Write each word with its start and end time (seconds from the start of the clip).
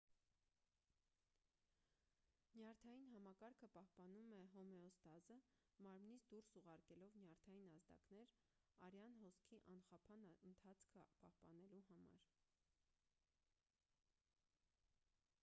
նյարդային 2.53 3.03
համակարգը 3.15 3.67
պահպանում 3.75 4.31
է 4.37 4.39
հոմեոստազը 4.53 5.35
մարմնից 5.87 6.25
դուրս 6.31 6.49
ուղարկելով 6.61 7.19
նյարդային 7.25 7.69
ազդակներ 7.75 8.33
արյան 8.89 9.19
հոսքի 9.25 9.61
անխափան 9.77 10.27
ընթացքը 10.53 11.05
պահպանելու 11.21 11.83
համար 11.93 12.25